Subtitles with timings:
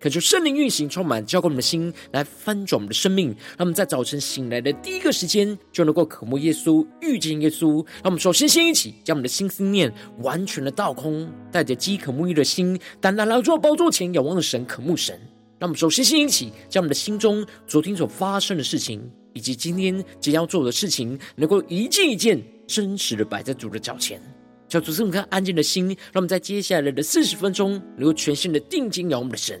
[0.00, 3.30] 恳求圣灵运行，充满浇灌我们的心，来翻转我们的生命。
[3.30, 7.84] 让我们在早晨醒来的第一个时间，就能够渴慕耶稣，遇见耶稣。
[7.94, 15.18] 让我们首先先一起将我们的心思念完全的倒空，带着饥渴沐浴的心，单单来到主宝座前，仰望的神，渴慕神。
[15.58, 19.02] 让我们首先先一起将我们的心中昨天所发生的事情，
[19.32, 24.22] 以及今天即将要做的事情，能够一件一件真实的摆在主的脚前。
[24.68, 29.60] 叫主赐我们安静的心，让我们在接下来的四十分钟，能够全心的定睛仰望我们的神。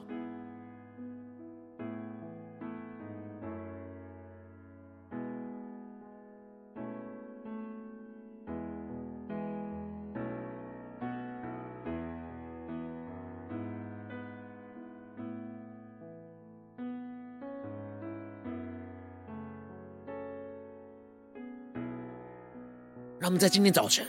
[23.21, 24.03] 让我们在今天早晨，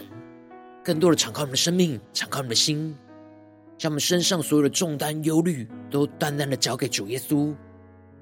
[0.83, 2.97] 更多的敞开我们的生命，敞开我们的心，
[3.77, 7.55] 将我们身上所有的重担、忧虑，都淡淡的交给主耶稣。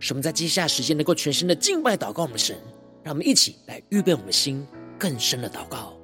[0.01, 2.57] 使我们在接下来时间能够全心的敬拜、祷告我们的神。
[3.05, 4.67] 让我们一起来预备我们的心，
[4.99, 5.97] 更深的祷告。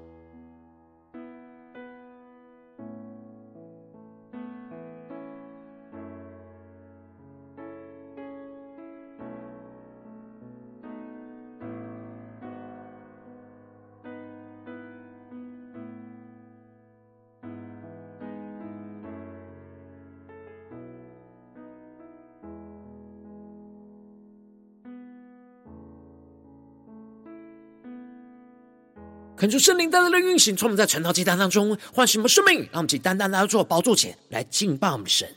[29.37, 35.29] 恳求圣灵单单的运行，从我们在晨祷祭坛当中唤醒我们生命，让我们以单单来到主宝座前来敬拜我们神。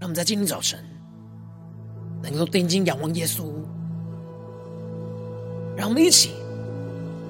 [0.00, 0.84] 让我们在今天早晨
[2.20, 3.44] 能够定睛仰望耶稣，
[5.76, 6.32] 让我们一起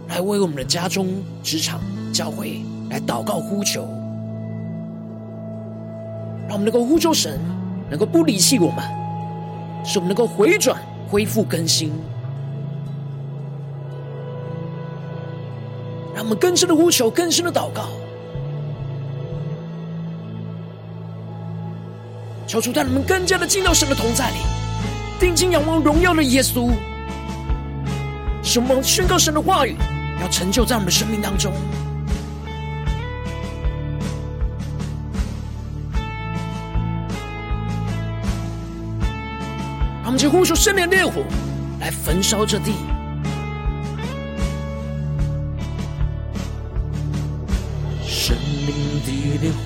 [0.08, 1.78] 来为我们的家中、职场、
[2.10, 3.82] 教会来祷告呼求，
[6.48, 7.38] 让我们能够呼求神，
[7.90, 8.82] 能够不离弃我们，
[9.84, 11.92] 使我们能够回转、恢复、更新。
[16.26, 17.84] 我们更深的呼求，更深的祷告，
[22.48, 24.38] 求主带我们更加的进到神的同在里，
[25.20, 26.72] 定睛仰望荣耀的耶稣，
[28.42, 29.76] 使我们宣告神的话语，
[30.20, 31.52] 要成就在我们的生命当中。
[40.02, 41.22] 让我们就呼求圣灵烈火
[41.78, 42.72] 来焚烧这地。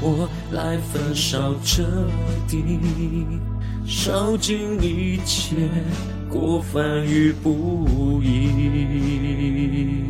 [0.00, 1.82] 火来焚烧彻
[2.48, 2.64] 底，
[3.86, 5.56] 烧尽一切
[6.28, 10.04] 过犯与不义。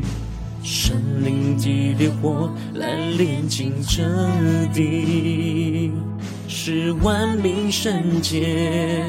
[0.63, 4.05] 神灵的烈火来炼净这
[4.73, 5.91] 地，
[6.47, 9.05] 使万民圣洁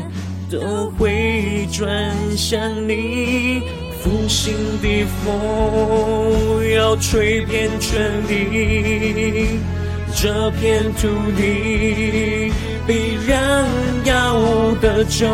[0.49, 2.59] 都会转向
[2.89, 3.61] 你。
[4.01, 9.59] 复兴的风要吹遍全地。
[10.21, 12.53] 这片土地
[12.85, 13.65] 必然
[14.05, 14.39] 要
[14.79, 15.27] 得救。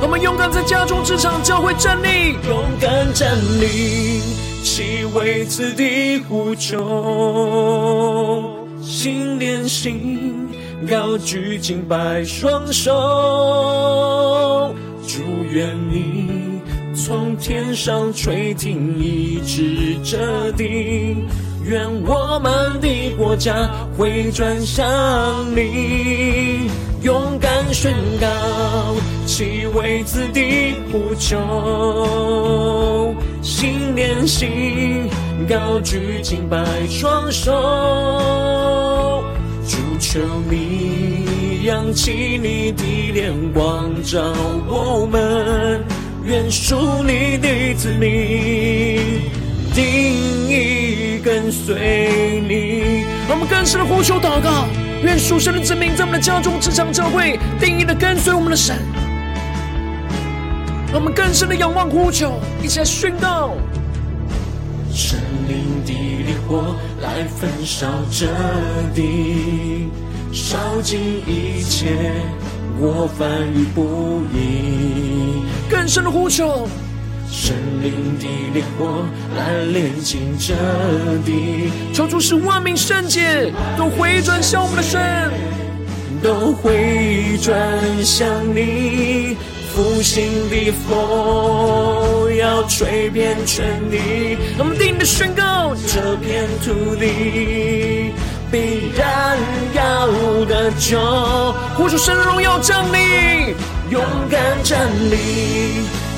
[0.00, 4.20] 我们勇敢在家中、职场、教会站立，勇敢站立，
[4.62, 8.54] 齐为此地呼求。
[8.80, 10.46] 心连心，
[10.88, 14.72] 高举敬拜双手，
[15.04, 15.20] 祝
[15.50, 16.60] 愿你
[16.94, 21.16] 从天上垂听，一直这地。
[21.68, 22.88] 愿我们的
[23.18, 24.86] 国家会转向
[25.54, 26.70] 你，
[27.02, 28.26] 勇敢宣告，
[29.26, 31.36] 其为此地呼求，
[33.42, 35.10] 心连心，
[35.46, 37.52] 高举敬拜双手，
[39.66, 42.82] 主求你扬起你的
[43.12, 44.18] 脸光照
[44.66, 45.84] 我们，
[46.24, 49.20] 愿属你的子民
[49.74, 49.84] 定
[50.48, 50.77] 义。
[51.40, 54.66] 跟随你，我们更深的呼求祷告，
[55.04, 58.76] 愿属神的子民在我们的家中、职场、教会，定义的跟随我们的神。
[60.92, 63.54] 我们更深的仰望呼求，一起来宣告：
[64.92, 68.26] 神灵的烈火来焚烧这
[68.92, 69.90] 地，
[70.32, 72.10] 烧尽一切
[72.80, 75.44] 过犯与不义。
[75.70, 76.66] 更深的呼求。
[77.30, 79.04] 圣灵的烈火
[79.36, 80.54] 来炼净这
[81.24, 85.30] 地，求主使万民圣洁，都回转向我们的神，
[86.22, 87.54] 都回转
[88.04, 89.36] 向你。
[89.74, 98.12] 复兴的风要吹遍全地，我们定的宣告，这片土地
[98.50, 99.38] 必然
[99.74, 100.08] 要
[100.46, 100.98] 得救。
[101.76, 103.54] 呼求神的荣耀降临，
[103.90, 105.16] 勇敢站立，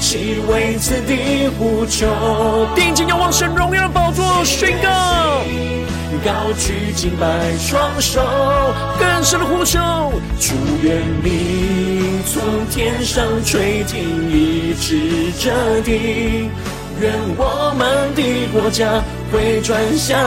[0.00, 2.06] 齐为此地呼求。
[2.74, 4.88] 定睛仰望神荣耀的宝座，宣告。
[6.24, 7.26] 高举敬拜
[7.58, 8.20] 双手，
[8.98, 9.78] 更深的呼求，
[10.38, 16.50] 祝愿你从天上垂听，医治这地，
[17.00, 19.02] 愿我们的国家
[19.32, 20.18] 回转向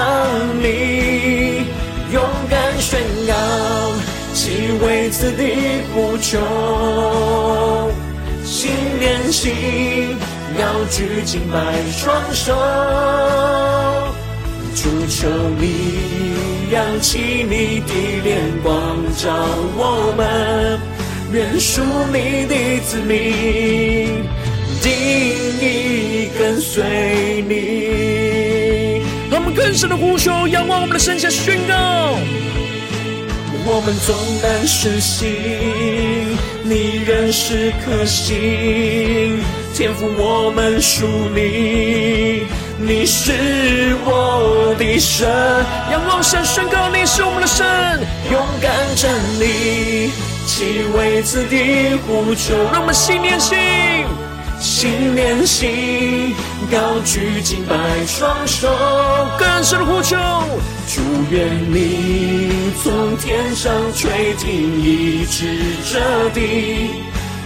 [0.64, 1.68] 你，
[2.12, 3.34] 勇敢宣告，
[4.44, 4.52] 齐
[4.86, 5.56] 为此地
[5.96, 6.38] 呼求，
[8.44, 9.54] 心连心，
[10.60, 11.58] 要举敬拜
[11.94, 12.54] 双手。
[14.76, 16.34] 主求你
[16.74, 19.32] 扬起你的脸光照
[19.78, 20.78] 我们，
[21.32, 21.82] 愿属
[22.12, 24.26] 你的子民
[24.82, 24.92] 定
[25.62, 26.84] 意跟随
[27.48, 29.02] 你。
[29.32, 32.18] 让我们更深的呼求，仰望我们的圣，下宣告：
[33.66, 39.40] 我们纵然失信，你仍是可信，
[39.74, 42.46] 天赋我们属你。
[42.78, 45.26] 你是我的神，
[45.92, 47.66] 仰望神宣告你是我们的神，
[48.30, 50.12] 勇敢站立，
[50.46, 52.54] 齐为此地呼求。
[52.74, 53.58] 让我们心连心，
[54.64, 56.34] 心连心，
[56.72, 57.76] 高举敬拜
[58.08, 58.70] 双手，
[59.38, 60.16] 更深的呼求。
[60.88, 65.60] 祝愿你从天上垂听，医治
[65.92, 66.92] 这地，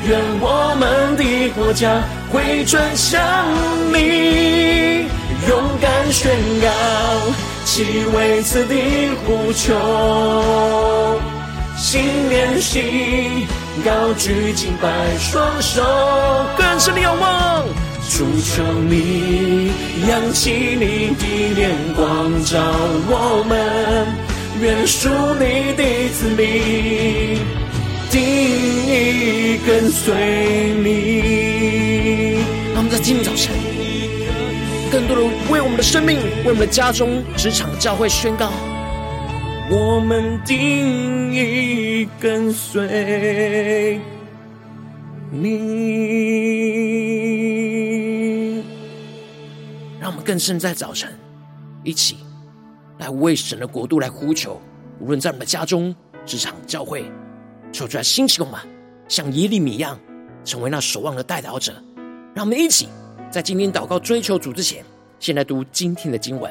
[0.08, 3.19] 愿我们的国家回转向
[3.92, 5.08] 你。
[5.50, 6.31] 勇敢宣
[6.62, 6.68] 告，
[7.66, 11.19] 其为此地呼求，
[11.75, 13.48] 心连心，
[13.84, 15.82] 高举敬拜双手，
[16.58, 17.66] 更深的仰望。
[18.10, 19.72] 主求你
[20.08, 22.58] 扬起你的脸光照
[23.10, 24.08] 我们，
[24.62, 25.10] 愿属
[25.40, 27.38] 你的子民
[28.10, 30.16] 定意跟随
[30.84, 32.38] 你。
[32.74, 33.54] 让我们在今天早晨。
[34.90, 38.54] 更多的为我们的生命、为我们的家中、职场、教会宣告，
[39.69, 44.00] 我们定意跟随
[45.30, 45.58] 你。
[50.00, 51.14] 让我们更深在早晨
[51.84, 52.19] 一起
[52.98, 54.62] 来为神的国度来呼求，
[55.02, 55.94] 无论在我们家中、
[56.25, 57.12] 职场、教会，
[57.74, 58.58] 求主来兴起我们，
[59.10, 60.00] 像耶利米一样，
[60.46, 61.74] 成为那守望的代祷者。
[62.34, 62.88] 让我们一起。
[63.30, 64.86] 在今天祷告追求主之前，
[65.19, 66.50] 先来读今天的经文。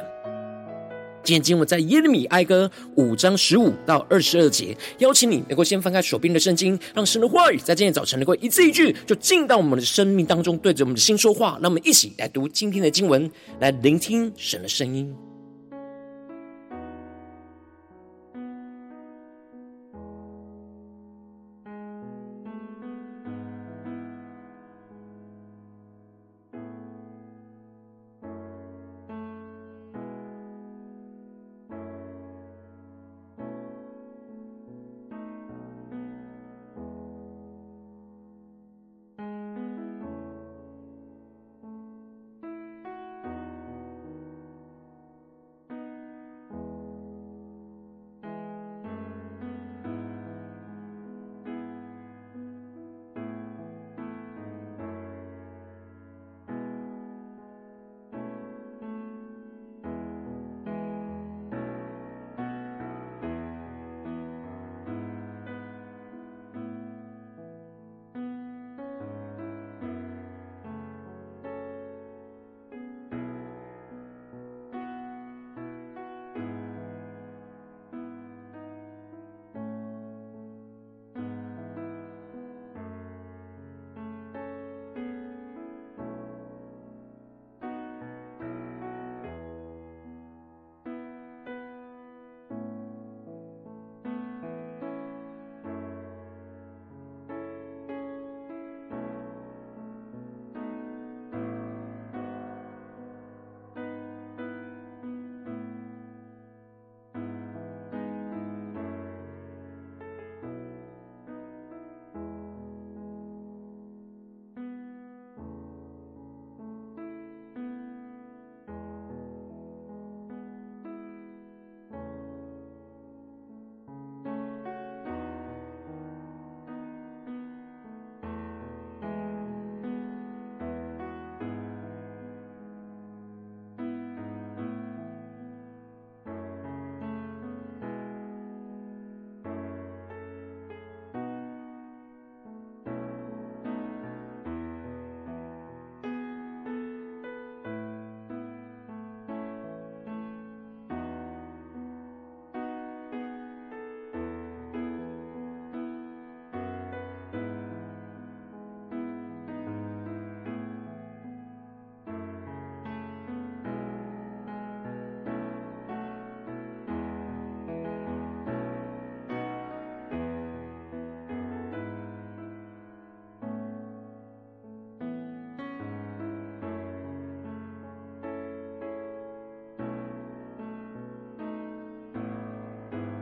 [1.26, 4.76] 今天经文在耶利米哀歌五章十五到二十二节。
[4.99, 11.58] 邀请你能够先翻开手边的圣经，让神的话语在今天早晨能够一字一句就进到我们的生命当中，对着我们的心说话。
[11.61, 13.28] 让我们一起来读今天的经文，
[13.58, 15.12] 来聆听神的声音。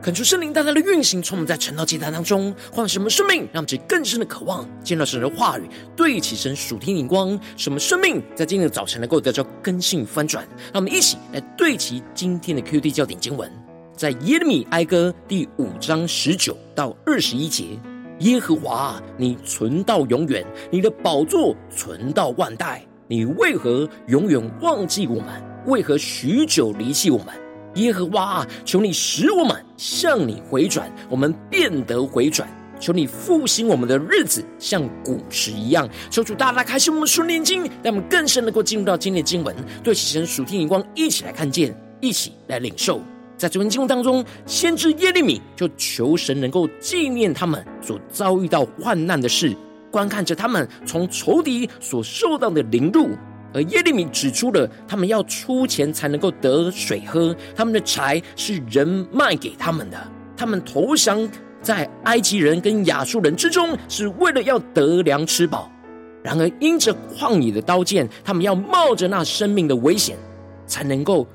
[0.05, 10.47] 恳求圣灵大大的运行，充满在晨祷祭坛当中，换什么生命，让我们更深的渴望见到神的话语，对齐神属天灵光，什么生命在今天的早晨能够得到更新翻转。
[10.71, 13.51] 让我们一起来对齐今天的 QD 焦点经文，
[13.97, 17.69] 在耶利米哀歌第五章十九到二十一节：
[18.19, 25.43] 耶和华，你存到永远，你的宝座存到万代，你为何永远忘记我们？
[25.65, 27.29] 为何许久离弃我们？
[27.75, 32.47] 耶和华啊，求你使我们向你回转，我们变得回转。
[32.77, 35.87] 求你复兴我们的日子，像古时一样。
[36.09, 43.01] 求主大大开启我们属灵经，让我们更深能够进入到今天的经文，对齐神属天眼光，一起来看见，一起来领受。
[43.37, 49.55] 在这篇经文当中，先知耶利米就求神能够纪念他们所遭遇到患难的事，
[49.89, 53.09] 观看着他们从仇敌所受到的凌辱。
[53.55, 59.97] 而耶利米指出了，他们要出钱才能够得水喝，他们的柴是人卖给他们的，
[60.35, 61.25] 他们投降
[61.61, 65.71] 在埃及人跟亚述人之中，是为了要得粮吃饱。
[66.21, 70.17] 然而因着旷野的刀剑，他们要冒着那生命的危险，
[70.67, 71.25] 才能够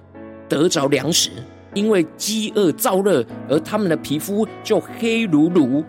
[0.46, 1.30] 得着粮食。
[1.72, 5.82] 因为饥饿燥热，而他们的皮肤就黑如炉。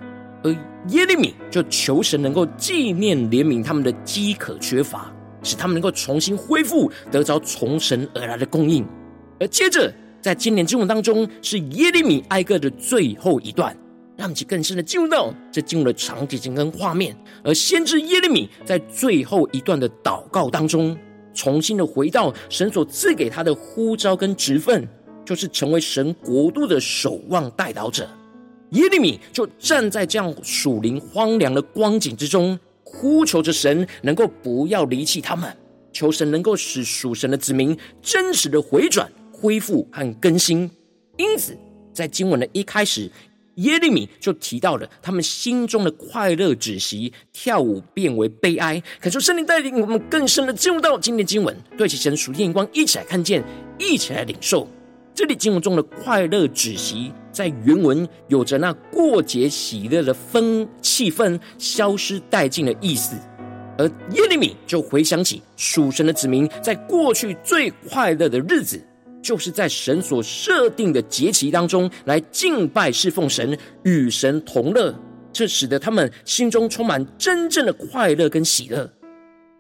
[0.43, 0.51] 而
[0.87, 5.11] 耶利米就求神能够纪念怜悯他们的饥渴缺乏。
[5.43, 8.85] 使他们能够重新恢复，得着从神而来的供应。
[9.39, 13.75] 而接着，在今年经文当中，是耶利米哀歌的最后一段，
[14.15, 17.15] 让我们去更深的进入到这进入了场景跟画面。
[17.43, 20.95] 而先知耶利米在最后一段的祷告当中，
[21.33, 24.87] 重新的回到神所赐给他的呼召跟职分，
[25.25, 28.07] 就是成为神国度的守望代祷者。
[28.71, 32.57] 耶利米就站在这样属灵荒凉的光景之中。
[32.93, 35.55] 呼求着神能够不要离弃他们，
[35.93, 40.69] 求神能够使属神的子民真实的回转、恢复和更新。
[41.17, 41.57] 因此，
[41.93, 43.09] 在经文的一开始，
[43.55, 48.83] 耶利米就提到了他们心中的快乐止息，跳舞变为悲哀。
[48.99, 53.41] 恳求圣灵带领我们更深的进入到今天的经文，对其神属天眼光，一起来看见，
[53.79, 54.67] 一起来领受。
[55.13, 63.17] 这里经文中的快乐止息，在原文有着那过节喜乐的氛气氛消失殆尽的意思，
[63.77, 68.81] 而耶利米就回想起属神的子民在过去最快乐的日子，
[69.21, 74.95] 就是在神所设定的节期当中来敬拜侍奉神，与神同乐，
[75.33, 78.89] 这使得他们心中充满真正的快乐跟喜乐。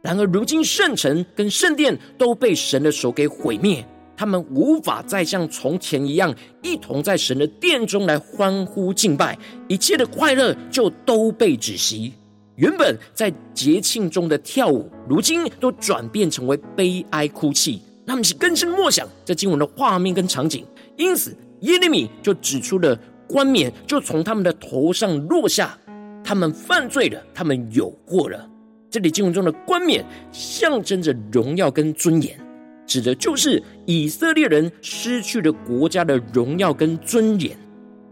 [0.01, 3.85] 然而如今圣城跟圣殿都被神的手给毁灭。
[4.21, 9.35] 他们无法再像从前一样，一同在神的殿中来欢呼敬拜，
[9.67, 12.13] 一切的快乐就都被止息。
[12.55, 17.81] 原本在节庆中的跳舞，如今都转变成为悲哀哭泣。
[18.05, 20.63] 他们是更深默想这经文的画面跟场景，
[20.97, 22.95] 因此耶利米就指出了
[23.27, 25.75] 冠冕就从他们的头上落下，
[26.23, 28.47] 他们犯罪了，他们有过了。
[28.87, 32.39] 这里经文中的冠冕象征着荣耀跟尊严。
[32.85, 37.55] 指的就是以色列人失去了国家的荣耀跟尊严。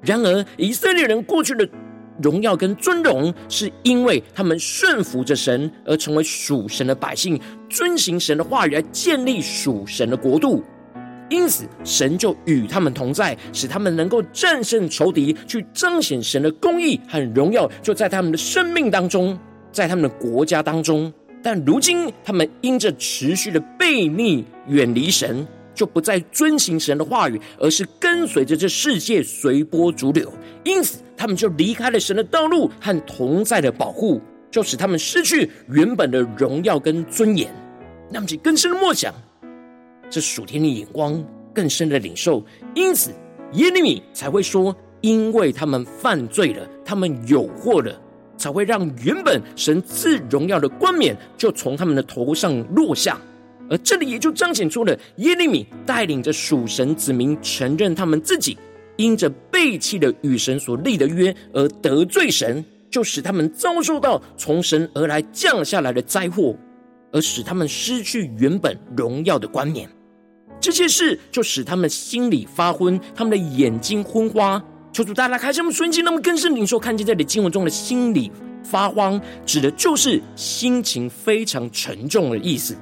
[0.01, 1.67] 然而，以色列人过去的
[2.21, 10.63] 荣耀跟尊荣，是因为他们顺服着神，而成为属神的百姓，遵行神的话语，来建立属神的国度。
[11.29, 19.37] 因此，神就与他们同在，使他们能够战胜仇敌，去彰显神的公义和荣耀，就在他们的生命当中，
[19.71, 21.13] 在他们的国家当中。
[21.41, 30.31] 但如今，他们因着持续的悖逆、远离神，就不再遵行神的话语，而是跟随着这世界随波逐流。
[30.63, 37.49] 因此，他们就离开了神的道路和同在的保护，就使他们失去原本的荣耀跟尊严。
[38.11, 39.13] 那么，就更深的默想，
[40.09, 42.43] 这属天的眼光，更深的领受。
[42.75, 43.11] 因此，
[43.53, 47.97] 耶利米才会说：因为他们犯罪了，他们有祸了。
[48.39, 53.19] 才会让原本神赐荣耀的冠冕就从他们的头上落下，
[53.69, 58.57] 而这里也就彰显出了耶利米带领着属神子民承认他们自己
[58.95, 66.55] 因着背弃了与神所立的约而得罪神，就使他们遭受到从神而来降下来的灾祸，
[67.11, 69.87] 而使他们失去原本荣耀的冠冕。
[70.59, 74.61] 这些事就使他们心里发昏，他们的眼睛昏花。
[74.91, 78.31] 求主大大开启我们瞬间，那么更深领受看见这里经文中的心里
[78.63, 82.75] 发慌，指的就是心情非常沉重的意思。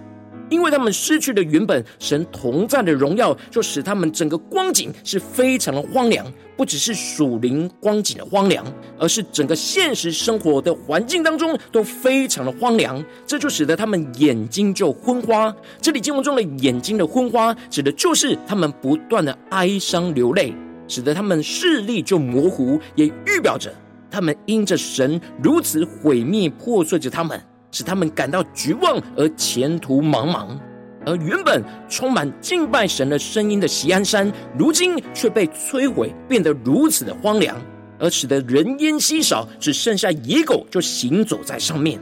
[0.50, 6.26] 因为他们失去了原本神同在的荣耀，就使他们整个光景是非常的荒凉。
[6.56, 8.66] 不只是属灵光景的荒凉，
[8.98, 13.04] 而是整个现实生活的环境当中都非常的荒凉。
[13.28, 15.54] 这就使得他们眼睛就昏花。
[15.82, 20.54] 这里经文中的眼睛的昏花，指的就是他们不断的哀伤流泪。
[20.88, 23.74] 使得他们视力就模糊，也预表着
[24.10, 27.40] 他们因着神如此毁灭破碎着他们，
[27.72, 30.48] 使他们感到绝望而前途茫茫。
[31.06, 37.56] 而原本充满敬拜神的声音的锡安山，如今却被摧毁，变得如此的荒凉，
[37.98, 41.98] 而使得人烟稀少，只剩下野狗就行走在上面。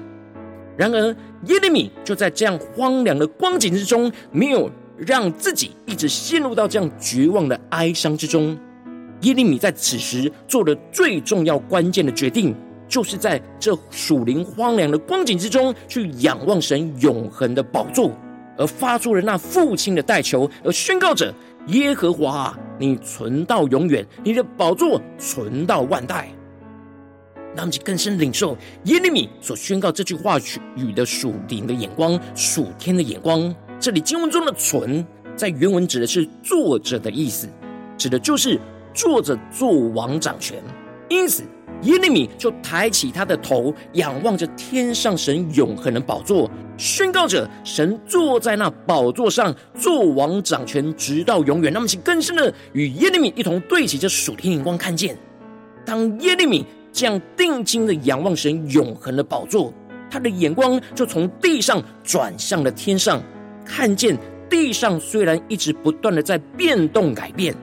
[0.75, 1.07] 然而
[1.45, 8.57] 耶利米就在这样荒凉的光景之中，没有让自己一直陷入到这样绝望的哀伤之中。
[9.21, 12.55] 耶利米在此时做的最重要关键的决定，
[12.87, 18.11] 就是在这属灵荒凉的光景之中，去仰望神永恒的宝座。
[18.57, 21.33] 而发出了那父亲的代求，而宣告着
[21.67, 26.29] ：“耶和华，你存到永远，你的宝座存到万代。”
[27.53, 30.37] 让我们更深领受耶利米所宣告这句话
[30.77, 33.53] 语的属灵的眼光、属天的眼光。
[33.77, 37.49] 这里经文中的“存”在原文指的是坐着的意思，
[37.97, 38.57] 指的就是
[38.95, 40.57] 坐着做王掌权。
[41.07, 41.43] 因此，
[41.83, 51.71] 耶利米就抬起他的头，仰望着天上神永恒的宝座，宣告着神坐在那宝座上，做王掌权，直到永远。
[51.71, 55.15] 那么，请更深的与耶利米一同对齐这属天眼光，看见
[55.85, 59.71] 当耶利米这样定睛的仰望神永恒的宝座，
[60.09, 63.21] 他的眼光就从地上转向了天上，
[63.63, 64.17] 看见
[64.49, 67.55] 地上虽然一直不断的在变动改变。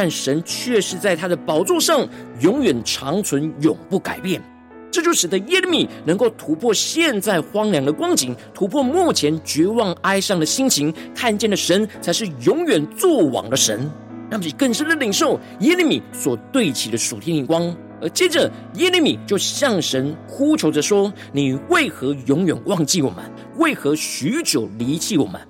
[0.00, 2.08] 但神却是在他的宝座上
[2.40, 4.40] 永远长存，永不改变。
[4.92, 13.90] 这就使得耶利米能够突破现在荒凉的光景，突破目前绝望哀伤的心情，看见的神才是永远作王的神。
[14.30, 17.76] 让其更深的领受耶利米所对齐的属天眼光。
[18.00, 23.24] 而接着耶利米就向神呼求着说：“你为何永远忘记我们？
[23.56, 25.40] 为何许久离弃我们？”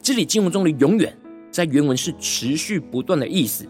[0.00, 1.12] 这里经文中的“永远”
[1.50, 3.66] 在原文是持续不断的意思。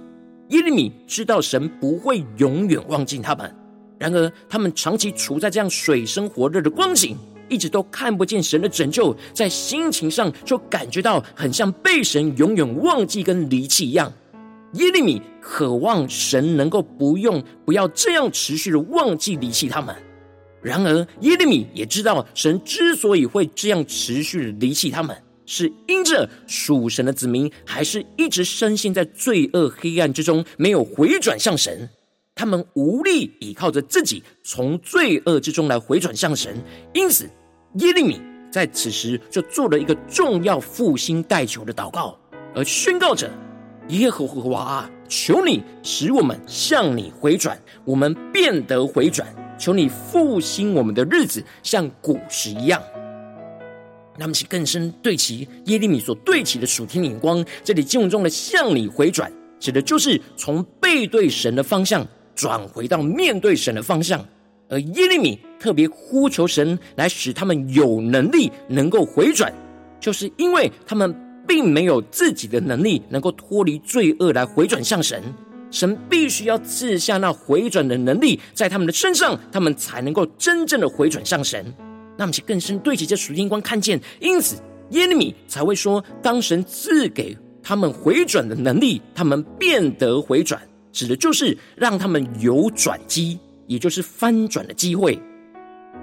[0.49, 3.55] 耶利米知道神不会永远忘记他们，
[3.99, 7.17] 然而他们长期处在这样水深火热的光景，
[7.49, 14.11] 一直都看不见神的拯救，在心情上就感觉到很像被神永远忘记跟离弃一样。
[14.75, 19.95] 耶利米渴望神能够不用不要这样持续的忘记离弃他们，
[20.63, 25.17] 然而耶利米也知道神之所以会这样持续的离弃他们。
[25.51, 31.89] 是因着属神的子民还是一直深陷在罪恶黑暗之中，没有回转向神，
[32.35, 36.63] 他们无力依靠着自己从罪恶之中来回转向神。
[36.93, 37.25] 因此，
[37.77, 38.21] 耶利米
[38.53, 42.15] 在此时就做了一个重要复兴代求的祷告，
[42.55, 43.31] 而宣告着
[43.89, 49.27] ：“耶和华啊，求你使我们向你回转，我们变得回转。
[49.59, 52.83] 求你复兴我们的日子，像古时一样。”
[54.19, 57.45] 那么，请更深对齐耶利米所对齐的属天眼光。
[57.63, 64.25] 这里经文中的“向你回转”，指的就是从背对神的方向转回到面对神的方向。
[64.69, 69.53] 而耶利米特别呼求神来使他们有能力能够回转，
[69.99, 71.15] 就是因为他们
[71.47, 75.23] 并没有自己的能力能够脱离罪恶来回转向神，
[75.71, 81.73] 神必须要赐下那回转的能力在他们的身上，他们才能够真正的回转向神。
[82.19, 95.17] 那么，其更深对齐这属天光看见，因此耶利米才会说：当神赐给他们回转的能力，他们变得回转，指的就是让他们有转机，也就是翻转的机会。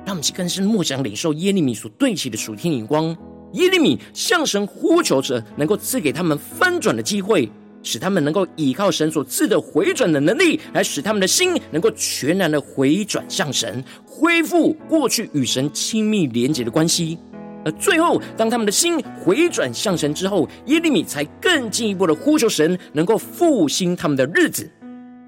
[0.05, 3.15] 让我们去更深默想领受耶利米所对齐的属天眼光。
[3.53, 7.51] 耶利米向神呼求着，能够赐给他们翻转的机会。
[7.85, 17.19] 使他们能够依靠神所赐的回转的能力，来使他们的心能够全然的回转向神，恢复过去与神亲密连结的关系。
[17.63, 24.67] 而最后，当他们的心回转向神之后，耶利米才更进一步的呼求神，能够复兴他们的日子。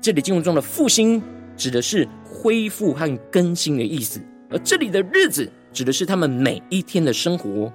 [0.02, 1.22] 这里经文中的复兴，
[1.56, 7.72] 指的是恢复和更新的意思；而这里的日子，指的是他们每一天的生活。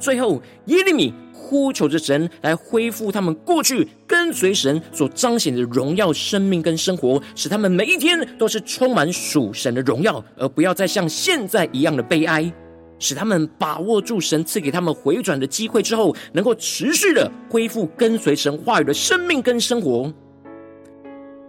[0.00, 1.14] 最后，耶利米。
[1.54, 12.52] 呼求着神来恢复他们过去跟随神所彰显的荣耀生命跟生活，使他们每一天都是充满属神的荣耀，而不要再像现在一样的悲哀。
[12.98, 20.12] 使他们把握住神赐给他们回转的机会之后，能够持续的恢复跟随神话语的生命跟生活，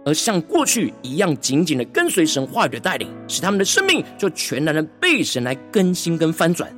[0.04, 6.70] 而像过去一样紧紧的跟随神话语的带领，使他们的生命就全然的被神来更新跟翻转。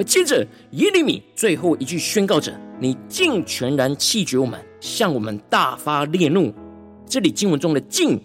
[0.00, 6.50] 而接着，耶利米最后一句宣告着：“你竟全然弃绝我们，向我们大发烈怒。”
[7.06, 8.18] 这里经文中的“竟”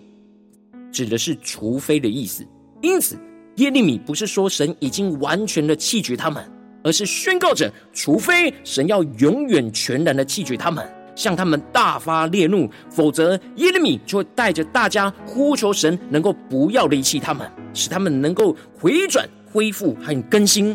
[0.90, 2.48] 指的是“除非”的意思。
[2.82, 3.18] 因此，
[3.56, 6.50] 耶利米不是说神已经完全的弃绝他们，
[6.82, 20.74] 而是宣告着：除非神要永远全然的弃绝他们，向他们大发烈怒，否则耶利米就会带着大家呼求神，能够不要离弃他们，使他们能够回转、恢复和更新。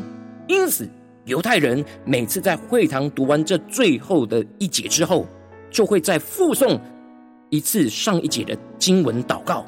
[0.50, 0.90] 因此，
[1.26, 5.24] 犹太人每次在会堂读完这最后的一节之后，
[5.70, 6.78] 就会再附送
[7.50, 9.64] 一次上一节的经文祷告。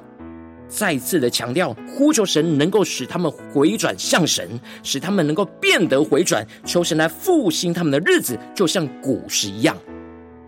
[0.66, 9.76] 再次的强调，呼求神能够使他们回转向神，使他们能够变得回转，求神来复兴他们的日子，就像古时一样。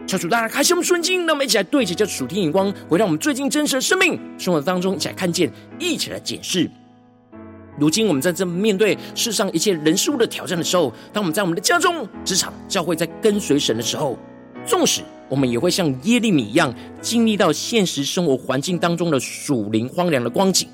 [0.09, 6.69] 求主大家开心我们顺境，让我们一起来对齐这属天眼光，回到我们最近真实的生命生活当中，一起来看见，一起来检视。
[7.79, 14.19] 如今我们在这面对世上一切人事物的挑战的时候，当我们在我们的家中、职场、教会，在跟随神的时候，
[14.65, 20.69] 纵使我们也会像耶利米一样，经历到现实生活环境当中的属灵荒凉的光景，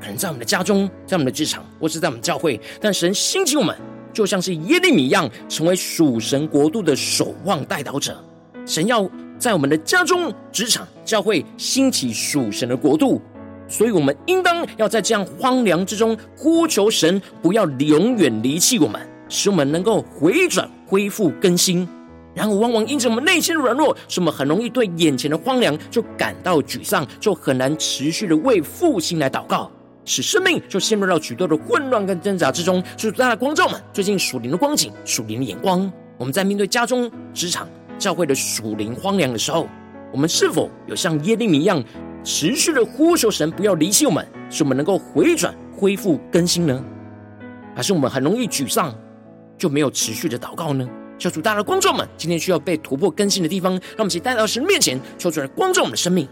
[0.00, 3.76] 可能在我们的家中，在我们的职场，或是在我们教会，但神兴起我们，
[4.12, 8.16] 就像是耶利米一样，成为属神国度的守望代祷者。
[8.64, 9.08] 神要
[9.38, 13.20] 在我们的家中、职场、教会兴起属神的国度，
[13.68, 21.86] 所以我们应当要在这样荒凉之中呼求神，不要永远离弃我们，使我们能够回转、恢复、更新。
[22.34, 29.70] 然而，往往因着我们内心的软弱，使我们很容易对眼前的荒凉就感到沮丧，就很难持续的为复兴来祷告，
[30.04, 32.82] 使生命就陷入到许多的混乱跟挣扎之中。
[32.96, 39.66] 所以，大家光照们最近属灵的光景、属灵的眼光，我们在面对家中、职场、教会的属灵荒凉的时候，
[40.12, 41.82] 我们是否有像耶利米一样，
[42.30, 46.84] 持续的呼求神不要离弃我们，使我们能够回转、恢复、更新呢？
[47.74, 48.94] 还是我们很容易沮丧，
[49.56, 50.86] 就没有持续的祷告呢？
[51.18, 56.28] 求主，大家的观众们，今天需要被突破更新的地方，让我们一起带到神面前，求主来光照我们的生命。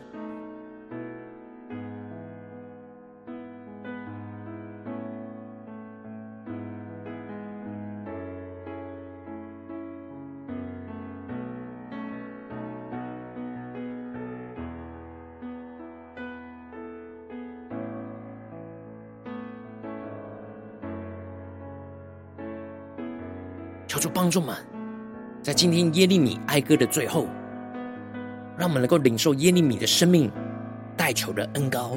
[24.26, 24.56] 帮助们。
[25.40, 27.28] 在今天耶利米哀歌的最后，
[28.58, 30.28] 让我们能够领受耶利米的生命
[30.96, 31.96] 代求的恩高，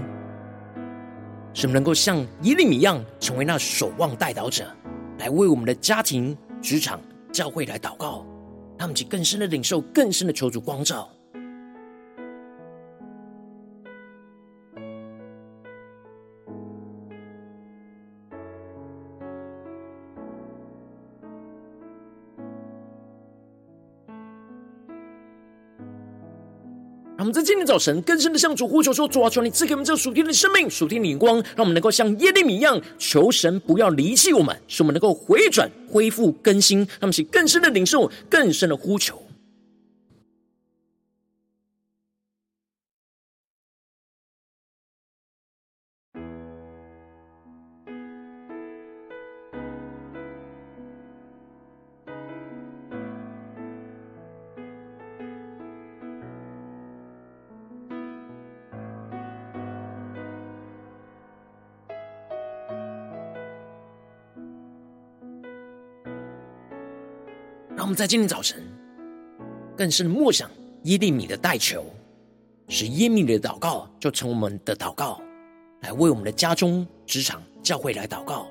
[1.56, 4.72] 使我们能够像耶利米一样，成为那守望代祷者，
[5.18, 8.24] 来为我们的家庭、职场、教会来祷告，
[8.78, 11.10] 让我们去更深的领受、更深的求主光照。
[27.32, 39.22] 在今天早晨更深的向主呼求说：“主啊，求你赐给我们这属天的生命、属天的眼光，让我们能够像耶利米一样，求神不要离弃我们，使我们能够回转、恢复、更新，让我们更深的领受、更深的呼求。”
[67.90, 68.62] 们在今天早晨
[69.76, 70.50] 更深的默想
[70.84, 71.84] 耶利米的代求，
[72.68, 75.20] 使耶利米的祷告就成我们的祷告，
[75.82, 78.48] 来为我们的家中、职场、教会来祷告。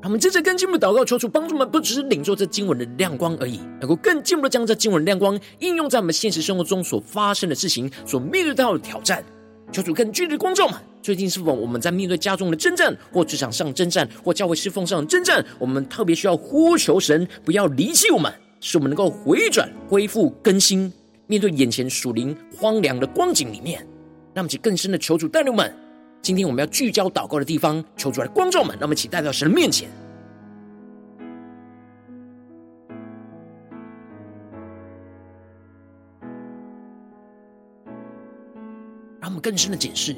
[0.00, 9.24] 让我们接着更进一步祷告，求主帮助我们，不只是领受这经文的亮光而已，能够更进一步的将这经文的亮光应用在我们现实生活中所发生的事情、所面对到的挑战。
[9.70, 15.44] 求主更具体的光照们，最近是否我们在面对家中的征战，或职场上征战，或教会侍奉上的征战？
[15.58, 20.90] 我们特别需要呼求神，不要离弃我们，使我们能够回转、恢复、更新。
[21.26, 23.86] 面对眼前属灵荒凉的光景里面，
[24.32, 25.70] 那么，请更深的求主带领我们。
[26.22, 29.90] 今天我们要聚焦祷告的地方，求主来光照们，那么，请带到神的面前。
[39.38, 40.16] 们更深的解释，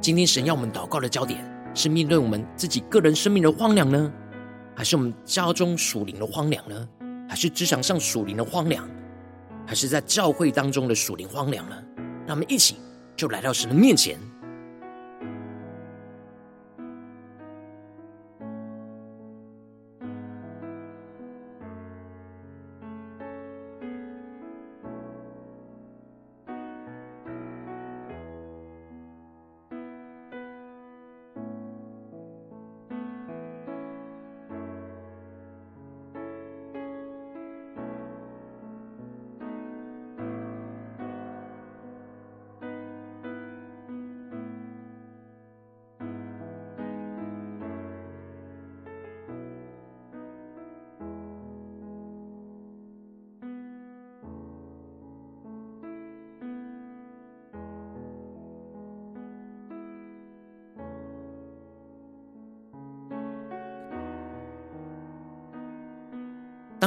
[0.00, 1.38] 今天神要我们祷告的焦点，
[1.72, 4.12] 是面对我们自己个人生命的荒凉呢，
[4.74, 6.88] 还是我们家中属灵的荒凉呢？
[7.28, 8.84] 还是职场上属灵的荒凉？
[9.64, 11.76] 还是在教会当中的属灵荒凉呢？
[12.26, 12.74] 让我们一起
[13.16, 14.18] 就来到神的面前。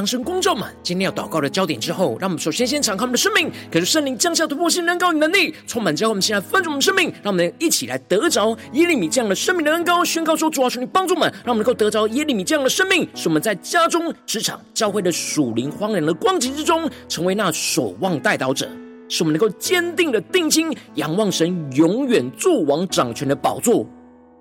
[0.04, 18.68] 当神光照满今天要祷告的焦点之后，让我们首先先敞开我们的生命，可是圣灵降下突破性恩膏与能力，充满之后，我们先来翻转我们生命，让我们一起来得着耶利米这样的生命的恩膏，宣告说：主啊，求你帮助我们，让我们能够得着耶利米这样的生命，使我们在家中、职场、教会的属灵荒凉的光景之中，成为那守望代祷者，
[19.08, 23.86] 使我们能够坚定的定睛仰望神永远作王掌权的宝座。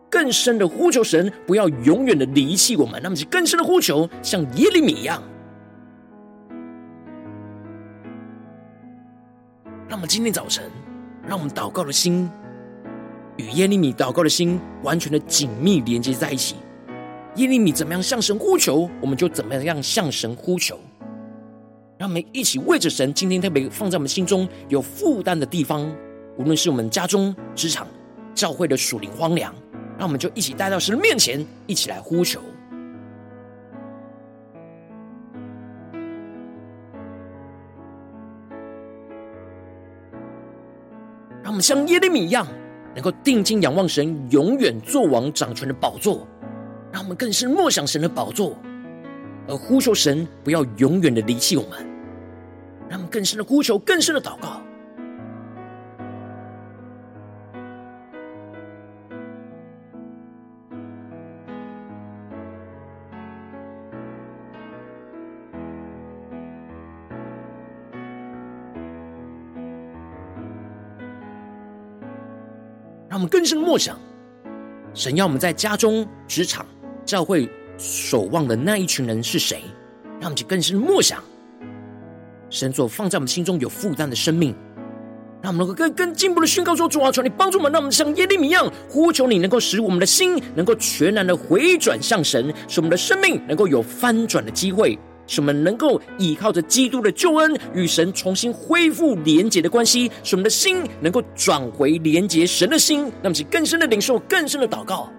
[0.09, 2.99] 更深的呼求神，不要永远的离弃我们。
[3.01, 5.23] 那么，是更深的呼求，像耶利米一样。
[9.93, 10.63] 让我们今天早晨，
[11.27, 12.27] 让我们祷告的心
[13.37, 16.55] 与耶利米祷告的心完全的紧密连接在一起。
[17.35, 20.79] 耶利米怎么样向神呼求，我们就怎么样向神呼求。
[21.99, 25.87] 让我们一起为着神今天特别放在我们心中有负担的地方，
[26.39, 27.85] 无论是我们家中、职场、
[28.33, 29.53] 教会的属灵荒凉。
[29.99, 32.41] 让我们就一起带到神的面前，一起来呼求。
[41.63, 42.45] 像耶利米一样，
[42.93, 46.27] 能够定睛仰望神永远做王掌权的宝座。
[46.91, 48.55] 让我们更是默想神的宝座，
[49.47, 51.79] 而呼求神不要永远的离弃我们。
[52.89, 54.61] 让我们更深的呼求，更深的祷告。
[73.23, 73.97] 们更深的默想，
[74.93, 76.65] 神要我们在家中、职场、
[77.05, 79.61] 教会守望的那一群人是谁？
[80.19, 81.23] 让我们去更深的默想，
[82.49, 84.53] 神所放在我们心中有负担的生命，
[85.41, 94.99] 让我们能够更更进一步的宣告说：主啊，求你帮助我们，让我们像耶利米一样呼求你，能够使我们的心能够全然的回转向神，使我们的生命能够有翻转的机会。
[95.25, 105.09] 使我们能够依靠着基督的救恩，与神重新恢复连结的关系，使我们的心能够转回连结神的心，让我们更深的领受，更深的祷告。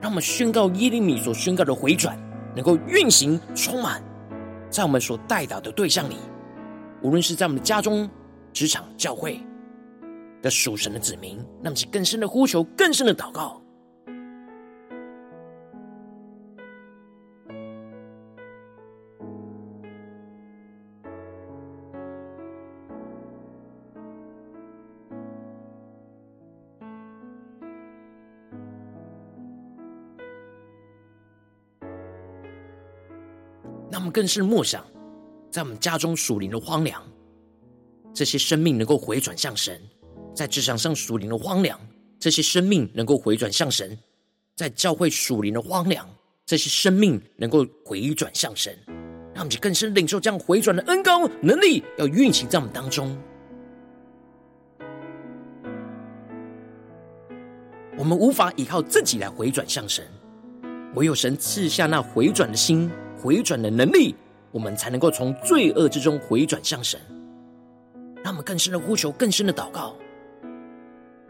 [0.00, 2.18] 让我们宣告耶利米所宣告的回转，
[2.54, 4.02] 能够运行充满
[4.70, 6.16] 在我们所代祷的对象里，
[7.02, 8.08] 无论是在我们的家中、
[8.52, 9.38] 职场、教会
[10.40, 13.60] 的属神的子民，让我们更深的呼求，更深的祷告。
[34.10, 34.84] 更是默想，
[35.50, 37.02] 在我们家中属灵的荒凉，
[38.12, 39.76] 这些生命能够回转向神；
[40.34, 41.78] 在职场上属灵的荒凉，
[42.18, 43.90] 这些生命能够回转向神；
[44.54, 46.08] 在教会属灵的荒凉，
[46.44, 48.76] 这些生命能够回转向神。
[49.34, 53.16] 让我们更深领受这样回转的恩膏能力，要运行在我们当中。
[57.96, 60.06] 我们无法依靠自己来回转向神，
[60.94, 62.90] 唯有神赐下那回转的心。
[63.20, 64.14] 回转的能力，
[64.52, 66.98] 我们才能够从罪恶之中回转向神。
[68.22, 69.94] 让我们更深的呼求，更深的祷告。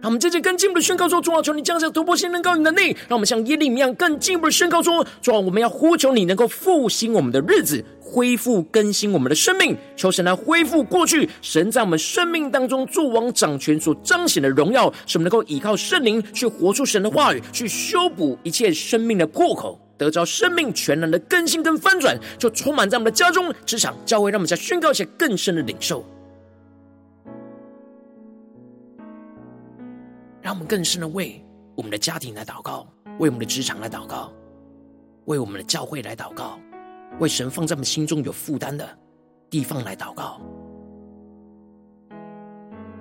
[0.01, 9.77] 让我们接着更进一步的宣告说：主啊，求你降下突破性能高与能力，让我们像耶利米一样更进一步的宣告说：主啊，我们要呼求你能够复兴我们的日子，恢复更新我们的生命。
[9.97, 19.81] 求神来恢复过去神在我们生命当中作王掌权所彰显的荣耀，使我们能够依靠圣灵去活出神的话语，去修补一切生命的破口。
[19.99, 26.05] 得着生命全然的更新跟翻转，就充满在我们的家中、职场、教会，让我们再宣告一些更深的领受，
[30.41, 32.87] 让我们更深的为我们的家庭来祷告，
[33.19, 34.33] 为我们的职场来祷告，
[35.25, 36.61] 为我们的教会来祷告，
[37.19, 38.89] 为神放在我们心中有负担的
[39.51, 40.41] 地方来祷告，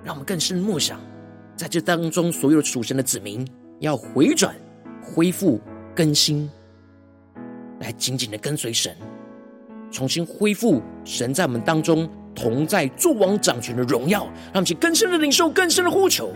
[0.02, 1.00] 让我们更深的默想，
[1.56, 3.46] 在这当中所有属神的子民
[3.78, 4.54] 要回转、
[5.00, 5.60] 恢复、
[5.94, 6.50] 更新。
[7.80, 8.94] 来紧紧的跟随神，
[9.90, 16.32] 重新恢复神在我们当中同在、作王掌权的荣耀，让其更深的领受、更深的呼求。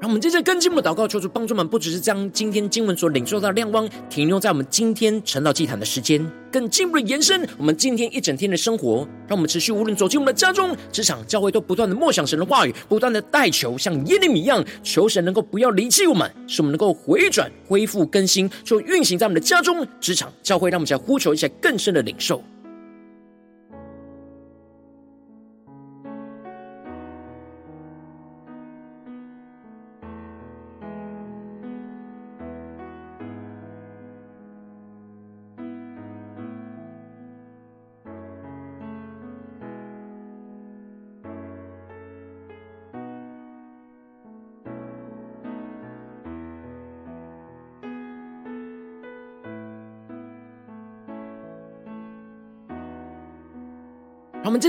[0.00, 9.06] 让我们接着跟进我们祷告，求主帮助我们，不只是将今天经文所领受到的亮光停留在我们今天晨祷祭坛的时间，更进一步的延伸我们今天一整天的生活。
[9.28, 20.70] 让我们持续无论走进我们的家中、职场、教会，都不断的默想神的话语，不断的代求，像耶利米一样，求神能够不要离弃我们，使我们能够回转、恢复、更新，就运行在我们的家中、职场、教会。
[20.70, 22.42] 让我们来呼求一下更深的领受。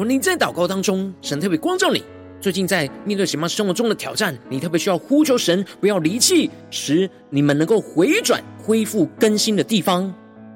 [0.00, 2.02] 果你在祷告当中，神特别光照你，
[2.40, 10.10] 最近在面对什么生活中的挑战，你特别需要呼求神，不要离弃，使你们能够回转、恢复、更新的地方。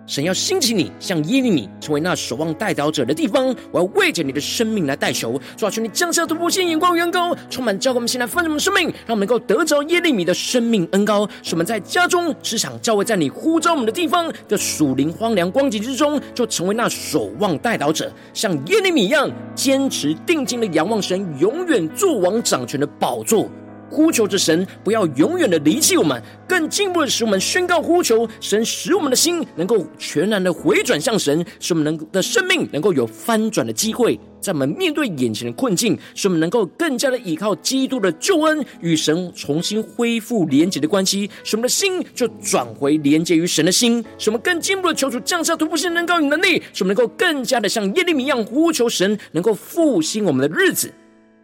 [0.07, 3.55] 神要兴起你，像耶利米成为那守望代祷者的地方。
[3.71, 23.49] 我要为着你的生命来代求，主啊，求你降下突破性眼光，远高，充满教灌我们现在丰盛的生命，让我们能够得着耶利米的生命恩膏，使我们在家中、职场、教会，在你呼召我们的地方的属灵荒凉光景之中，就成为那守望代祷者，像耶利米一样，坚持定睛的仰望神，永远做王掌权的宝座。
[23.95, 50.93] 呼求着神，不要永远的离弃我们，更进一步的使我们宣告呼求神，使我们的心能够全然的回转向神，使我们能的生命能够有翻转的机会，在我们面对眼前的困境，使我们能够更加的依靠基督的救恩，与神重新恢复连结的关系，使我们的心就转回连结于神的心，使我们更进一步的求主降下突破性能高与能力，使我们能够更加的像耶利米一样呼求神，能够复兴我们的日子。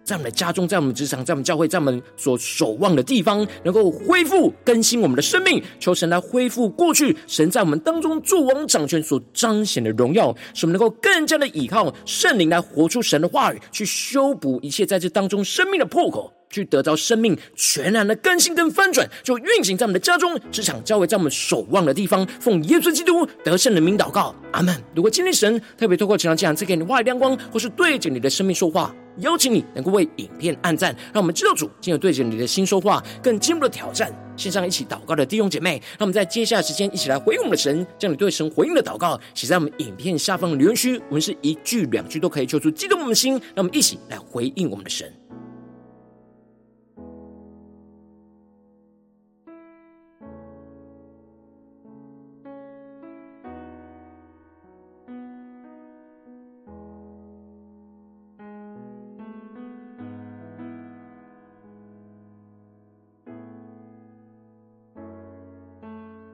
[0.03, 16.33] 在我们的家中，在我们职场，在我们教会，在我们所守望的地方，能够恢复更新我们的生命，求神来恢复过去神在我们当中作王掌权所彰显的荣耀，使我们能够更加的倚靠圣灵来活出神的话语，去修补一切在这当中生命的破口。
[16.53, 24.77] 去得到生命全然的更新跟翻转，就运行在我们的家中、职场、教会，在我们守望的地方，奉耶稣基督得胜的名祷告，阿门。
[24.93, 34.13] 如果今天神特别透过这样这样赐给你话语亮光，或是对着你的生命说话，邀请你能够为影片按赞，让我们知道主今日对着你的心说话，更进一步的挑战。
[34.37, 45.13] 线上一起祷告的弟兄姐妹，让我们在接下来时间一起来回应我们的神，将你对神回应的祷告写在我们影片下方的留言区，我们是一句两句都可以求出激动我们的心，让我们一起来回应我们的神。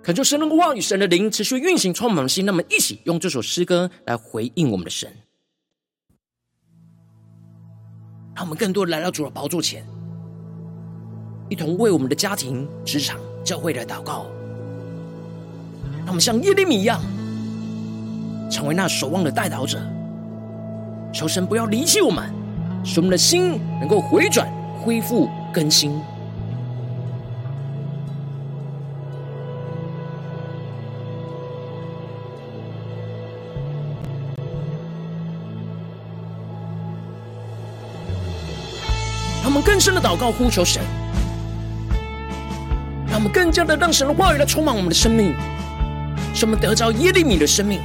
[0.07, 5.13] 恳求神能够话与神的灵持续运行充满心，那么一起用这首诗歌来回应我们的神，
[8.33, 9.85] 让我们更多来到主的宝座前，
[11.49, 14.27] 一同为我们的家庭、职场、教会来祷告。
[16.05, 17.03] 让我们像耶利米一样，
[18.49, 19.83] 成为那守望的代祷者，
[21.13, 22.33] 求神不要离弃我们，
[22.85, 24.49] 使我们的心能够回转、
[24.85, 26.01] 恢复、更新。
[39.77, 40.83] 更深的祷告，呼求神，
[43.09, 45.35] 让我们更加的让神的话语来充满我们的生命，
[46.33, 47.79] 使我们得着耶利米的生命，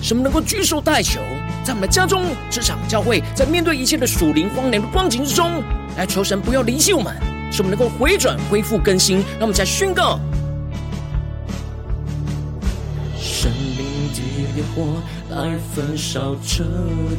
[0.00, 1.20] 使我们能够举手代求，
[1.62, 5.62] 在我们的家中、职场、教会，在面对一切的属灵荒凉的光景之中，
[5.98, 7.14] 来求神不要离弃我们，
[7.52, 9.18] 使我们能够回转、恢复、更新。
[9.32, 10.18] 让我们再宣告。
[13.18, 14.22] 生命的
[14.54, 16.64] 烈火来焚烧彻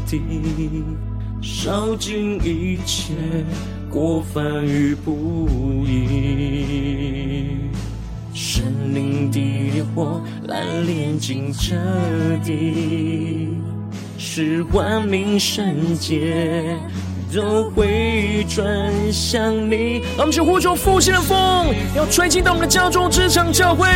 [0.07, 0.19] 底，
[1.41, 3.13] 烧尽一切
[3.89, 7.57] 过犯与不义。
[8.33, 11.75] 神灵的烈火来炼净这
[12.43, 13.49] 地，
[14.17, 16.77] 使万民圣洁。
[17.31, 20.01] 都会转向你。
[20.17, 23.87] 让我们去呼求复兴的风，要吹进到我们的家中、职场、教会。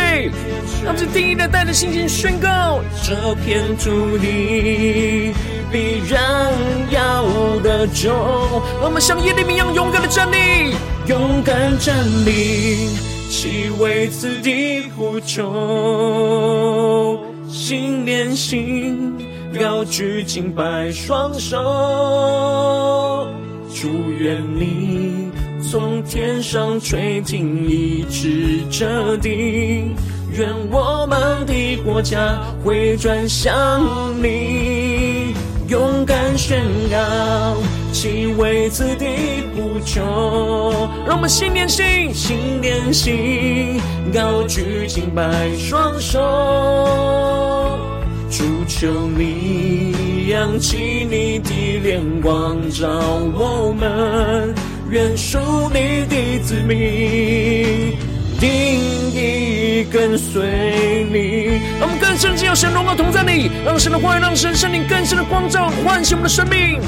[0.84, 5.34] 让我们去定义的带着信心宣告：这片土地
[5.74, 6.54] 必然
[6.92, 7.26] 要
[7.64, 8.14] 得救。
[8.80, 10.76] 我们像耶利米一样勇敢的站立，
[11.08, 12.90] 勇敢站立，
[13.32, 17.20] 去为此地呼求，
[17.50, 19.16] 心连心，
[19.60, 21.58] 高举敬拜双手。
[23.74, 25.32] 祝愿你
[25.68, 29.96] 从天上垂听，一直这地。
[30.36, 33.82] 愿我们的国家回转向
[34.20, 34.83] 你，
[35.74, 37.58] 勇敢宣告，
[37.92, 39.08] 其为此地
[39.56, 40.04] 不求。
[41.04, 43.82] 让我们心连心，心连心，
[44.14, 46.20] 高举敬拜双手，
[48.30, 50.28] 主求你。
[50.30, 52.88] 扬起你的脸光照
[53.34, 54.54] 我们，
[54.92, 55.40] 愿属
[55.74, 57.98] 你的子民
[58.40, 58.80] 定
[59.12, 60.44] 义跟随
[61.14, 61.62] 你。
[61.80, 66.82] 让我们更深的有神荣耀同在你，让神的话语，让神圣灵更深的光照，唤醒我们的生命。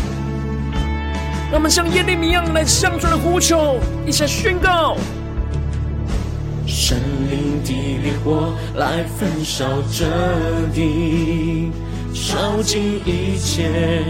[1.51, 4.97] 让我们像耶利米一样来向主的呼求，一起宣告：
[6.65, 6.97] 圣
[7.30, 7.71] 灵的
[8.03, 10.05] 烈火来焚烧这
[10.73, 11.71] 地。
[12.13, 14.03] 烧尽一切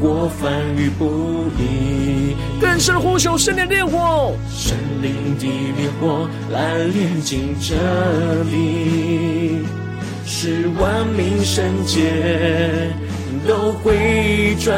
[0.00, 5.46] 过犯与不义，更深呼求圣灵烈火，圣灵的
[5.76, 7.74] 烈火来炼净这
[8.44, 9.58] 里，
[10.24, 12.92] 使万民圣洁
[13.46, 14.74] 都回转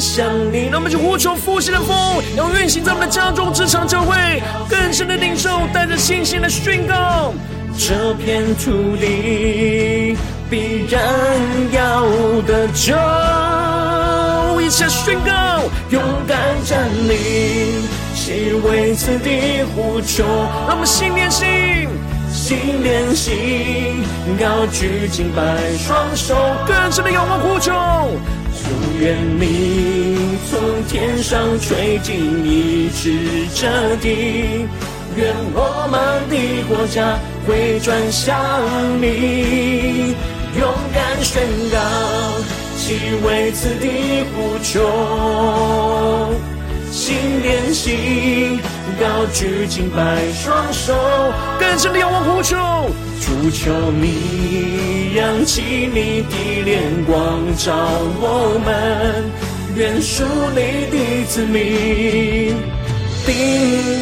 [0.00, 0.68] 向你。
[0.72, 1.96] 那么就呼求复兴的风，
[2.36, 7.32] 要运行在我们的家中、职场、教会，更深的领受，带着信心的宣告，
[7.78, 10.16] 这片土地。
[10.50, 11.02] 必然
[11.72, 12.04] 要
[12.42, 12.94] 得救，
[14.64, 15.60] 一起宣告，
[15.90, 17.84] 勇敢站立，
[18.14, 20.24] 齐为此地呼求。
[20.66, 21.86] 让我们心连心，
[22.32, 24.02] 心连心，
[24.40, 25.42] 高举敬拜
[25.76, 26.34] 双手，
[26.66, 27.72] 更深的仰望呼求。
[28.54, 30.58] 祝愿你从
[30.88, 34.64] 天上垂听，一直这地，
[35.14, 38.34] 愿我们的国家回转向
[38.98, 40.16] 你。
[40.58, 41.78] 勇敢宣告，
[42.78, 42.94] 齐
[43.26, 44.23] 为此地
[44.64, 44.80] 求，
[46.90, 48.58] 心连心，
[48.98, 50.94] 高举敬拜双手，
[51.60, 52.56] 更深的仰望呼求，
[53.20, 55.60] 主求你扬起
[55.92, 57.74] 你的脸光照
[58.18, 59.24] 我们，
[59.76, 62.56] 愿属你的子民。
[63.26, 63.34] 定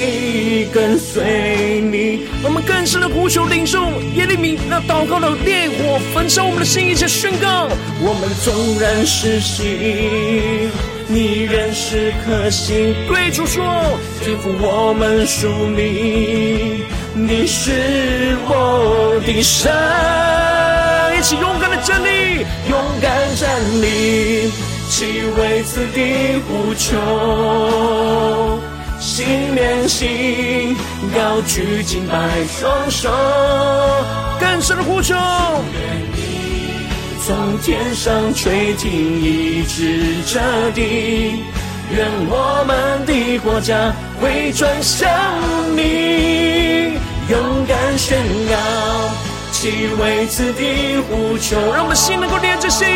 [0.01, 3.79] 意跟随你，我们更深的呼求领受
[4.15, 7.69] 耶利米那祷告的烈火焚烧我们的心，一起宣告：
[8.01, 10.71] 我们纵然失信，
[11.09, 12.95] 你仍是可信。
[13.07, 13.65] 对主说，
[14.25, 19.71] 天父我们属你，你是我的神。
[21.17, 24.51] 一起勇敢的站立，勇敢站立，
[24.91, 26.99] 齐为此地呼求。
[29.15, 30.75] 心连心，
[31.15, 33.11] 高举敬拜双手，
[34.41, 35.15] 更深的呼求。
[35.15, 36.87] 愿你
[37.23, 40.41] 从天上垂听，医治这
[40.71, 41.45] 地，
[41.95, 45.07] 愿我们的国家回转向
[45.77, 46.95] 你，
[47.29, 48.57] 勇敢宣告，
[49.53, 51.71] 齐为此地呼求。
[51.75, 52.87] 让我们心能够连着心，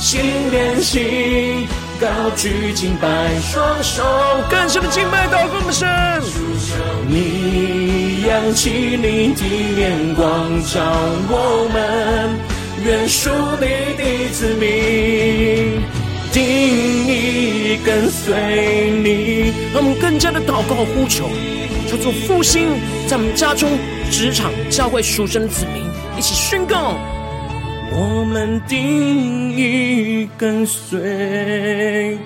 [0.00, 0.20] 心
[0.50, 1.68] 连心。
[2.00, 3.08] 高举敬拜
[3.40, 4.02] 双手，
[4.50, 5.88] 更深的敬拜祷告的神。
[7.08, 9.42] 你扬起你的
[9.74, 10.80] 脸光照
[11.28, 12.38] 我们，
[12.84, 13.30] 愿属
[13.60, 13.66] 你
[13.96, 15.80] 的子民
[16.32, 16.42] 定
[17.06, 19.52] 意跟随你。
[19.72, 21.30] 让我们更加的祷告呼求，
[21.88, 22.68] 求主复兴
[23.08, 23.70] 在我们家中、
[24.10, 25.82] 职场、教会属神的子民，
[26.18, 26.98] 一起宣告。
[27.98, 32.18] 我们定义跟随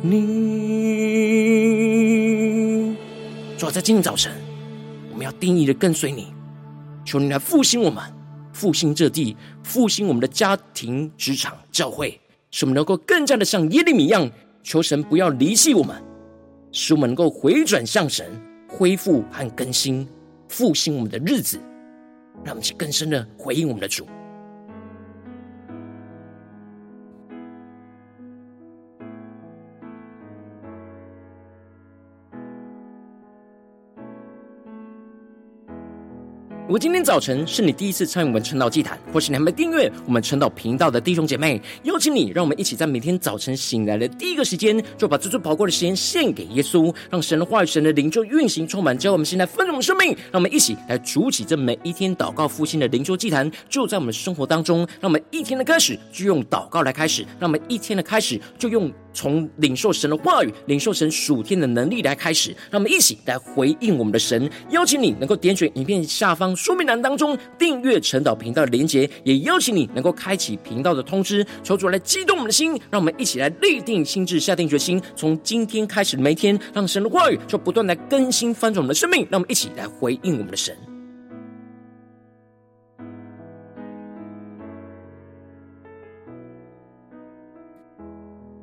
[0.00, 0.16] 你。
[3.56, 4.32] 主啊，在今天早晨，
[5.12, 6.34] 我们要定义的跟随你，
[7.04, 8.02] 求你来复兴我们，
[8.52, 12.20] 复兴这地，复兴我们的家庭、职场、教会，
[12.50, 14.28] 使我们能够更加的像耶利米一样，
[14.64, 16.02] 求神不要离弃我们，
[16.72, 18.28] 使我们能够回转向神，
[18.66, 20.04] 恢复和更新，
[20.48, 21.60] 复兴我们的日子，
[22.42, 24.04] 让我们去更深的回应我们的主。
[36.62, 50.16] 如果今天早晨是你第一次参与我们晨祷祭坛，或是你还没订阅我们晨祷频道的弟兄姐妹，邀请你，让我们一起在每天早晨醒来的第一个时间，就把这最宝贵的时间献给耶稣，让神的话语、神的灵就运行充满，教我们现在丰盛的生命。
[50.30, 54.78] 让我们一起来筑起这每一天祷告复兴的灵修祭坛，就在我们生活当中。
[55.00, 62.50] 让我们一天的开始就用祷告来开始，让我们一天的开始就用从领受神的话语、领受神属天的能力来开始。
[62.70, 64.50] 让我们一起来回应我们的神。
[64.70, 66.54] 邀请你能够点选影片下方。
[66.54, 80.91] 说明栏当中订阅晨祷频道的连结，也邀请你能够开启频道的通知，求主来激动我们的心，让我们一起来立定心志，下定决心，从今天开始的每一天，让神的话语就不断来更新翻转我们的生命，让我们一起来回应我们的神。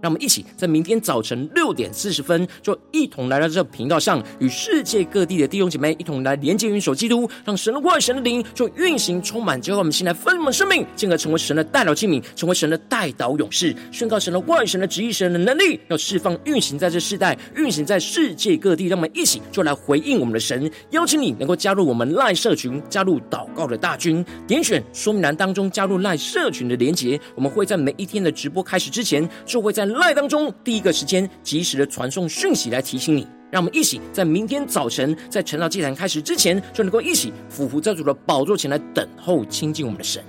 [0.00, 18.86] 让我们一起在明天早晨六点四十分，就一同来到这个频道上，与世界各地的弟兄姐妹一同来连接、云手基督，让神的话语、神的灵就运行、充满，结合我们现在丰盛的生命，进而成为神的代祷器皿，成为神的代祷勇士，宣告神的话语、神的旨意、神的能力，要释放、运行在这世代，运行在世界各地。
[18.86, 29.89] 让我们一起就来回应我们的神，邀请你能够加入我们赖社群，加入祷告的大军，点选说明栏当中加入赖社群的连结，我们会在每一天的直播开始之前，就会在。
[29.94, 40.22] 赖当中第一个时间，及时的传送讯息来提醒你，让我们一起在明天早晨，在晨祷祭坛开始之前，就能够一起俯伏在主的宝座前来等候亲近我们的神。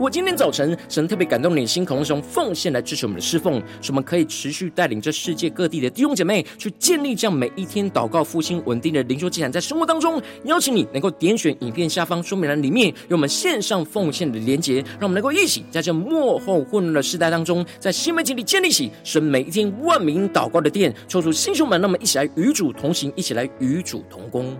[0.00, 24.56] 如果今天早晨神特别感动你的心，可能是用奉献来支持我们的侍奉，使我们可以持续带领这世界各地的弟兄姐妹去建立这样每一天祷告复兴稳定的灵修祭坛，在生活当中，邀请你能够点选影片下方说明栏里面有我们线上奉献的连结，让我们能够一起在这幕后混乱的时代当中，在新媒体里建立起神每一天万名祷告的殿，抽出弟兄们，那么一起来与主同行，一起来与主同工。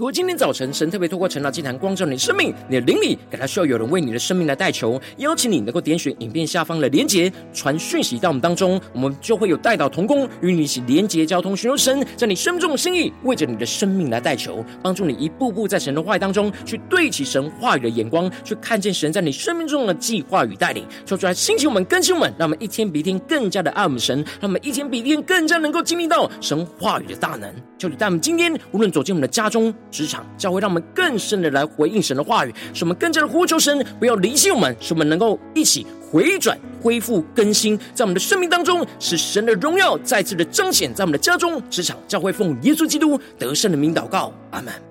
[0.00, 27.54] 如果今天早晨神特别透过晨祷祭坛光照你的生命，你的灵里感到需要有人为你的生命来代求，邀请你能够点选影片下方的连结，传讯息到我们当中，我们就会有代祷同工与你一起连结交通，寻求神在你生命中的心意，为着你的生命来代求，帮助你一步步在神的话语当中去对齐神话语的眼光，去看见神在你生命中的计划与带领，说出来兴起我们更新我们，让我们一天比一天更加的爱我们神，让我们一天比一天更加能够经历到神话语的大能。
[27.76, 29.74] 求主带我们今天无论走进我们的家中。
[29.90, 44.89] 职场教会，让我们更深的来回应神的话语，使我们更加的呼求神，不要离弃我们，使我们能够一起回转、恢复、更新，在我们的生命当中，使神的荣耀再次的彰显在我们的家中、职场教会，奉耶稣基督得胜的名祷告，阿门。